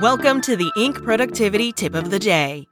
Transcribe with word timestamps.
Welcome 0.00 0.40
to 0.42 0.56
the 0.56 0.72
Inc. 0.78 1.04
Productivity 1.04 1.70
Tip 1.70 1.94
of 1.94 2.10
the 2.10 2.18
Day. 2.18 2.71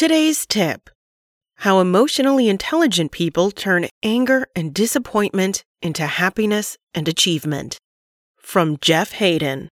Today's 0.00 0.46
tip 0.46 0.88
How 1.56 1.78
emotionally 1.78 2.48
intelligent 2.48 3.12
people 3.12 3.50
turn 3.50 3.86
anger 4.02 4.46
and 4.56 4.72
disappointment 4.72 5.62
into 5.82 6.06
happiness 6.06 6.78
and 6.94 7.06
achievement. 7.06 7.78
From 8.38 8.78
Jeff 8.80 9.12
Haden. 9.12 9.68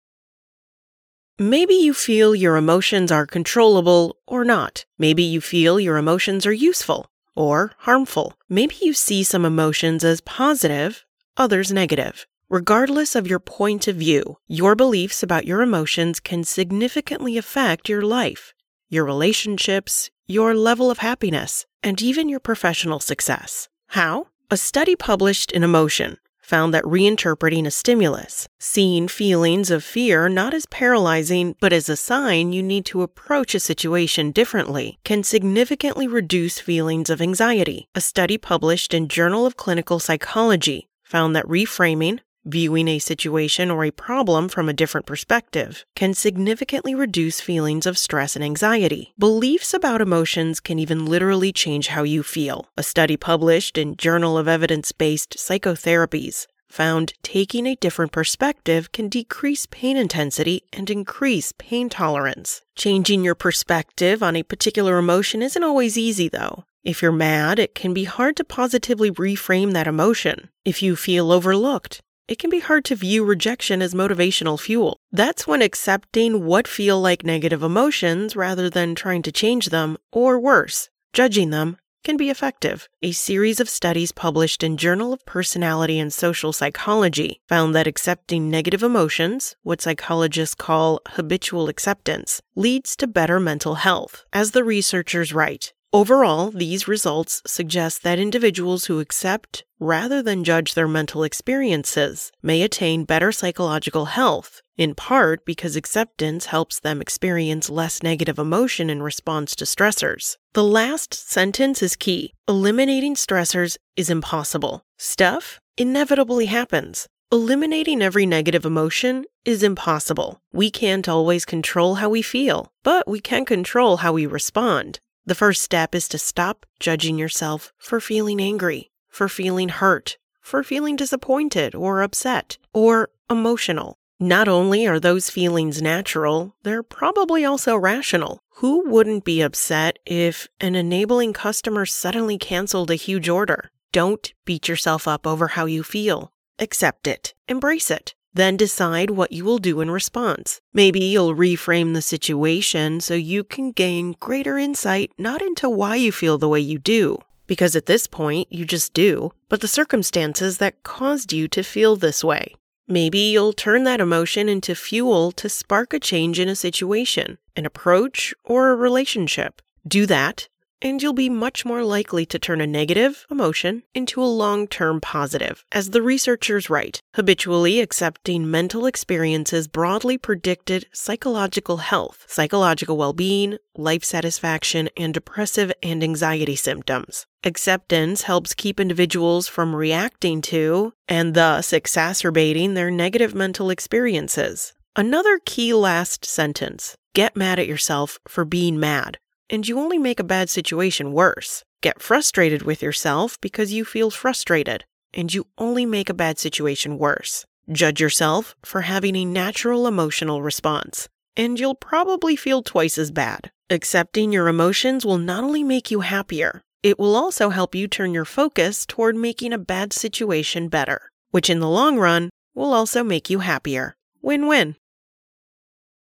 Maybe 1.38 1.74
you 1.74 1.94
feel 1.94 2.34
your 2.34 2.56
emotions 2.56 3.12
are 3.12 3.24
controllable 3.24 4.16
or 4.26 4.44
not. 4.44 4.84
Maybe 4.98 5.22
you 5.22 5.40
feel 5.40 5.78
your 5.78 5.96
emotions 5.96 6.44
are 6.44 6.52
useful 6.52 7.06
or 7.36 7.74
harmful. 7.78 8.34
Maybe 8.48 8.74
you 8.80 8.94
see 8.94 9.22
some 9.22 9.44
emotions 9.44 10.02
as 10.02 10.20
positive, 10.22 11.04
others 11.36 11.70
negative. 11.70 12.26
Regardless 12.48 13.14
of 13.14 13.28
your 13.28 13.38
point 13.38 13.86
of 13.86 13.94
view, 13.94 14.38
your 14.48 14.74
beliefs 14.74 15.22
about 15.22 15.46
your 15.46 15.62
emotions 15.62 16.18
can 16.18 16.42
significantly 16.42 17.38
affect 17.38 17.88
your 17.88 18.02
life, 18.02 18.54
your 18.88 19.04
relationships, 19.04 20.10
your 20.26 20.54
level 20.54 20.90
of 20.90 20.98
happiness, 20.98 21.66
and 21.82 22.02
even 22.02 22.28
your 22.28 22.40
professional 22.40 23.00
success. 23.00 23.68
How? 23.88 24.28
A 24.50 24.56
study 24.56 24.96
published 24.96 25.52
in 25.52 25.62
Emotion 25.62 26.18
found 26.46 26.72
that 26.72 26.84
reinterpreting 26.84 27.66
a 27.66 27.70
stimulus, 27.72 28.48
seeing 28.60 29.08
feelings 29.08 29.68
of 29.68 29.82
fear 29.82 30.28
not 30.28 30.54
as 30.54 30.64
paralyzing 30.66 31.56
but 31.60 31.72
as 31.72 31.88
a 31.88 31.96
sign 31.96 32.52
you 32.52 32.62
need 32.62 32.84
to 32.84 33.02
approach 33.02 33.54
a 33.54 33.60
situation 33.60 34.30
differently, 34.30 34.98
can 35.04 35.24
significantly 35.24 36.06
reduce 36.06 36.60
feelings 36.60 37.10
of 37.10 37.20
anxiety. 37.20 37.88
A 37.96 38.00
study 38.00 38.38
published 38.38 38.94
in 38.94 39.08
Journal 39.08 39.44
of 39.44 39.56
Clinical 39.56 39.98
Psychology 39.98 40.88
found 41.02 41.34
that 41.34 41.46
reframing, 41.46 42.20
viewing 42.46 42.88
a 42.88 42.98
situation 42.98 43.70
or 43.70 43.84
a 43.84 43.90
problem 43.90 44.48
from 44.48 44.68
a 44.68 44.72
different 44.72 45.06
perspective 45.06 45.84
can 45.94 46.14
significantly 46.14 46.94
reduce 46.94 47.40
feelings 47.40 47.84
of 47.84 47.98
stress 47.98 48.34
and 48.36 48.44
anxiety. 48.44 49.12
Beliefs 49.18 49.74
about 49.74 50.00
emotions 50.00 50.60
can 50.60 50.78
even 50.78 51.04
literally 51.04 51.52
change 51.52 51.88
how 51.88 52.04
you 52.04 52.22
feel. 52.22 52.68
A 52.76 52.82
study 52.82 53.16
published 53.16 53.76
in 53.76 53.96
Journal 53.96 54.38
of 54.38 54.48
Evidence-Based 54.48 55.36
Psychotherapies 55.36 56.46
found 56.68 57.14
taking 57.22 57.66
a 57.66 57.76
different 57.76 58.12
perspective 58.12 58.92
can 58.92 59.08
decrease 59.08 59.66
pain 59.66 59.96
intensity 59.96 60.62
and 60.72 60.90
increase 60.90 61.52
pain 61.58 61.88
tolerance. 61.88 62.62
Changing 62.74 63.24
your 63.24 63.34
perspective 63.34 64.22
on 64.22 64.36
a 64.36 64.42
particular 64.42 64.98
emotion 64.98 65.42
isn't 65.42 65.62
always 65.62 65.96
easy 65.96 66.28
though. 66.28 66.64
If 66.84 67.02
you're 67.02 67.12
mad, 67.12 67.58
it 67.58 67.74
can 67.74 67.92
be 67.94 68.04
hard 68.04 68.36
to 68.36 68.44
positively 68.44 69.10
reframe 69.10 69.72
that 69.72 69.88
emotion. 69.88 70.50
If 70.64 70.82
you 70.82 70.94
feel 70.94 71.32
overlooked, 71.32 72.00
it 72.28 72.38
can 72.38 72.50
be 72.50 72.60
hard 72.60 72.84
to 72.86 72.96
view 72.96 73.24
rejection 73.24 73.80
as 73.80 73.94
motivational 73.94 74.58
fuel. 74.58 74.98
That's 75.12 75.46
when 75.46 75.62
accepting 75.62 76.44
what 76.44 76.66
feel 76.66 77.00
like 77.00 77.24
negative 77.24 77.62
emotions 77.62 78.34
rather 78.34 78.68
than 78.68 78.94
trying 78.94 79.22
to 79.22 79.32
change 79.32 79.66
them, 79.66 79.96
or 80.12 80.38
worse, 80.38 80.88
judging 81.12 81.50
them, 81.50 81.76
can 82.06 82.16
be 82.16 82.30
effective. 82.30 82.88
A 83.02 83.10
series 83.10 83.58
of 83.58 83.68
studies 83.68 84.12
published 84.12 84.62
in 84.62 84.76
Journal 84.76 85.12
of 85.12 85.26
Personality 85.26 85.98
and 85.98 86.12
Social 86.12 86.52
Psychology 86.52 87.40
found 87.48 87.74
that 87.74 87.88
accepting 87.88 88.48
negative 88.48 88.84
emotions, 88.84 89.56
what 89.64 89.80
psychologists 89.80 90.54
call 90.54 91.00
habitual 91.08 91.68
acceptance, 91.68 92.40
leads 92.54 92.94
to 92.96 93.08
better 93.08 93.40
mental 93.40 93.74
health. 93.76 94.24
As 94.32 94.52
the 94.52 94.62
researchers 94.62 95.32
write, 95.32 95.72
Overall, 95.96 96.50
these 96.50 96.86
results 96.86 97.40
suggest 97.46 98.02
that 98.02 98.18
individuals 98.18 98.84
who 98.84 99.00
accept 99.00 99.64
rather 99.80 100.22
than 100.22 100.44
judge 100.44 100.74
their 100.74 100.86
mental 100.86 101.22
experiences 101.22 102.30
may 102.42 102.60
attain 102.60 103.06
better 103.06 103.32
psychological 103.32 104.04
health, 104.04 104.60
in 104.76 104.94
part 104.94 105.46
because 105.46 105.74
acceptance 105.74 106.52
helps 106.52 106.78
them 106.80 107.00
experience 107.00 107.70
less 107.70 108.02
negative 108.02 108.38
emotion 108.38 108.90
in 108.90 109.02
response 109.02 109.56
to 109.56 109.64
stressors. 109.64 110.36
The 110.52 110.64
last 110.64 111.14
sentence 111.14 111.82
is 111.82 111.96
key. 111.96 112.34
Eliminating 112.46 113.14
stressors 113.14 113.78
is 113.96 114.10
impossible. 114.10 114.82
Stuff 114.98 115.60
inevitably 115.78 116.44
happens. 116.44 117.06
Eliminating 117.32 118.02
every 118.02 118.26
negative 118.26 118.66
emotion 118.66 119.24
is 119.46 119.62
impossible. 119.62 120.40
We 120.52 120.70
can't 120.70 121.08
always 121.08 121.46
control 121.46 121.94
how 121.94 122.10
we 122.10 122.20
feel, 122.20 122.70
but 122.84 123.08
we 123.08 123.18
can 123.20 123.46
control 123.46 123.96
how 123.96 124.12
we 124.12 124.26
respond. 124.26 125.00
The 125.26 125.34
first 125.34 125.60
step 125.62 125.92
is 125.92 126.06
to 126.08 126.18
stop 126.18 126.66
judging 126.78 127.18
yourself 127.18 127.72
for 127.78 128.00
feeling 128.00 128.40
angry, 128.40 128.92
for 129.08 129.28
feeling 129.28 129.70
hurt, 129.70 130.18
for 130.40 130.62
feeling 130.62 130.94
disappointed 130.94 131.74
or 131.74 132.02
upset 132.02 132.58
or 132.72 133.10
emotional. 133.28 133.98
Not 134.20 134.46
only 134.46 134.86
are 134.86 135.00
those 135.00 135.28
feelings 135.28 135.82
natural, 135.82 136.54
they're 136.62 136.84
probably 136.84 137.44
also 137.44 137.76
rational. 137.76 138.38
Who 138.58 138.88
wouldn't 138.88 139.24
be 139.24 139.42
upset 139.42 139.98
if 140.06 140.46
an 140.60 140.76
enabling 140.76 141.32
customer 141.32 141.86
suddenly 141.86 142.38
canceled 142.38 142.92
a 142.92 142.94
huge 142.94 143.28
order? 143.28 143.72
Don't 143.90 144.32
beat 144.44 144.68
yourself 144.68 145.08
up 145.08 145.26
over 145.26 145.48
how 145.48 145.66
you 145.66 145.82
feel. 145.82 146.30
Accept 146.60 147.08
it. 147.08 147.34
Embrace 147.48 147.90
it. 147.90 148.14
Then 148.36 148.58
decide 148.58 149.12
what 149.12 149.32
you 149.32 149.46
will 149.46 149.56
do 149.56 149.80
in 149.80 149.90
response. 149.90 150.60
Maybe 150.74 151.00
you'll 151.00 151.34
reframe 151.34 151.94
the 151.94 152.02
situation 152.02 153.00
so 153.00 153.14
you 153.14 153.42
can 153.42 153.72
gain 153.72 154.14
greater 154.20 154.58
insight 154.58 155.10
not 155.16 155.40
into 155.40 155.70
why 155.70 155.96
you 155.96 156.12
feel 156.12 156.36
the 156.36 156.48
way 156.48 156.60
you 156.60 156.78
do, 156.78 157.16
because 157.46 157.74
at 157.74 157.86
this 157.86 158.06
point 158.06 158.52
you 158.52 158.66
just 158.66 158.92
do, 158.92 159.32
but 159.48 159.62
the 159.62 159.66
circumstances 159.66 160.58
that 160.58 160.82
caused 160.82 161.32
you 161.32 161.48
to 161.48 161.62
feel 161.62 161.96
this 161.96 162.22
way. 162.22 162.54
Maybe 162.86 163.20
you'll 163.20 163.54
turn 163.54 163.84
that 163.84 164.02
emotion 164.02 164.50
into 164.50 164.74
fuel 164.74 165.32
to 165.32 165.48
spark 165.48 165.94
a 165.94 165.98
change 165.98 166.38
in 166.38 166.50
a 166.50 166.54
situation, 166.54 167.38
an 167.56 167.64
approach, 167.64 168.34
or 168.44 168.68
a 168.68 168.76
relationship. 168.76 169.62
Do 169.88 170.04
that, 170.06 170.48
and 170.82 171.02
you'll 171.02 171.12
be 171.12 171.28
much 171.28 171.64
more 171.64 171.82
likely 171.82 172.26
to 172.26 172.38
turn 172.38 172.60
a 172.60 172.66
negative 172.66 173.26
emotion 173.30 173.82
into 173.94 174.22
a 174.22 174.24
long 174.24 174.66
term 174.66 175.00
positive. 175.00 175.64
As 175.72 175.90
the 175.90 176.02
researchers 176.02 176.68
write, 176.70 177.00
habitually 177.14 177.80
accepting 177.80 178.50
mental 178.50 178.86
experiences 178.86 179.68
broadly 179.68 180.18
predicted 180.18 180.86
psychological 180.92 181.78
health, 181.78 182.24
psychological 182.28 182.96
well 182.96 183.12
being, 183.12 183.58
life 183.76 184.04
satisfaction, 184.04 184.88
and 184.96 185.14
depressive 185.14 185.72
and 185.82 186.02
anxiety 186.02 186.56
symptoms. 186.56 187.26
Acceptance 187.44 188.22
helps 188.22 188.54
keep 188.54 188.80
individuals 188.80 189.48
from 189.48 189.74
reacting 189.74 190.40
to 190.42 190.92
and 191.08 191.34
thus 191.34 191.72
exacerbating 191.72 192.74
their 192.74 192.90
negative 192.90 193.34
mental 193.34 193.70
experiences. 193.70 194.74
Another 194.96 195.38
key 195.44 195.74
last 195.74 196.24
sentence 196.24 196.96
get 197.14 197.36
mad 197.36 197.58
at 197.58 197.66
yourself 197.66 198.18
for 198.26 198.44
being 198.44 198.80
mad 198.80 199.18
and 199.50 199.66
you 199.66 199.78
only 199.78 199.98
make 199.98 200.20
a 200.20 200.24
bad 200.24 200.50
situation 200.50 201.12
worse. 201.12 201.64
Get 201.82 202.02
frustrated 202.02 202.62
with 202.62 202.82
yourself 202.82 203.40
because 203.40 203.72
you 203.72 203.84
feel 203.84 204.10
frustrated, 204.10 204.84
and 205.14 205.32
you 205.32 205.46
only 205.58 205.86
make 205.86 206.08
a 206.08 206.14
bad 206.14 206.38
situation 206.38 206.98
worse. 206.98 207.44
Judge 207.70 208.00
yourself 208.00 208.54
for 208.64 208.82
having 208.82 209.16
a 209.16 209.24
natural 209.24 209.86
emotional 209.86 210.42
response, 210.42 211.08
and 211.36 211.60
you'll 211.60 211.74
probably 211.74 212.36
feel 212.36 212.62
twice 212.62 212.98
as 212.98 213.10
bad. 213.10 213.50
Accepting 213.68 214.32
your 214.32 214.48
emotions 214.48 215.04
will 215.04 215.18
not 215.18 215.44
only 215.44 215.64
make 215.64 215.90
you 215.90 216.00
happier, 216.00 216.62
it 216.82 216.98
will 216.98 217.16
also 217.16 217.50
help 217.50 217.74
you 217.74 217.88
turn 217.88 218.14
your 218.14 218.24
focus 218.24 218.86
toward 218.86 219.16
making 219.16 219.52
a 219.52 219.58
bad 219.58 219.92
situation 219.92 220.68
better, 220.68 221.10
which 221.30 221.50
in 221.50 221.60
the 221.60 221.68
long 221.68 221.98
run 221.98 222.30
will 222.54 222.72
also 222.72 223.02
make 223.02 223.28
you 223.28 223.40
happier. 223.40 223.96
Win 224.22 224.46
win. 224.46 224.76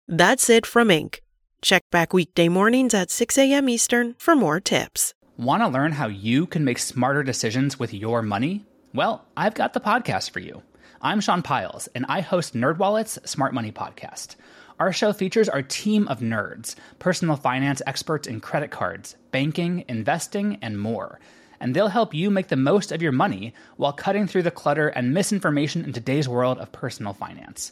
That's 0.08 0.50
it 0.50 0.66
from 0.66 0.88
Inc. 0.88 1.20
Check 1.62 1.84
back 1.92 2.12
weekday 2.12 2.50
mornings 2.50 2.96
at 2.96 3.12
6 3.12 3.38
a.m. 3.38 3.70
Eastern 3.70 4.16
for 4.18 4.36
more 4.36 4.60
tips. 4.60 5.14
Want 5.38 5.62
to 5.62 5.68
learn 5.68 5.92
how 5.92 6.08
you 6.08 6.48
can 6.48 6.66
make 6.66 6.80
smarter 6.80 7.22
decisions 7.22 7.78
with 7.78 7.94
your 7.94 8.24
money? 8.24 8.66
Well, 8.96 9.26
I've 9.38 9.54
got 9.54 9.74
the 9.74 9.80
podcast 9.80 10.32
for 10.32 10.40
you. 10.40 10.64
I'm 11.04 11.22
Sean 11.22 11.44
Pyles, 11.44 11.88
and 11.94 12.06
I 12.10 12.22
host 12.22 12.56
NerdWallet's 12.56 13.30
Smart 13.30 13.54
Money 13.54 13.72
Podcast. 13.72 14.38
Our 14.80 14.92
show 14.92 15.14
features 15.14 15.50
our 15.50 15.62
team 15.62 16.08
of 16.08 16.20
nerds, 16.20 16.74
personal 16.98 17.36
finance 17.36 17.84
experts 17.86 18.28
in 18.28 18.40
credit 18.40 18.72
cards, 18.72 19.16
banking, 19.30 19.86
investing, 19.88 20.58
and 20.64 20.80
more 20.80 21.20
and 21.62 21.76
they'll 21.76 21.90
help 21.90 22.14
you 22.14 22.32
make 22.32 22.48
the 22.48 22.56
most 22.56 22.92
of 22.92 23.04
your 23.04 23.12
money 23.12 23.54
while 23.78 23.94
cutting 23.94 24.26
through 24.26 24.42
the 24.42 24.50
clutter 24.50 24.88
and 24.88 25.14
misinformation 25.14 25.86
in 25.86 25.94
today's 25.94 26.28
world 26.28 26.58
of 26.58 26.72
personal 26.72 27.14
finance. 27.14 27.72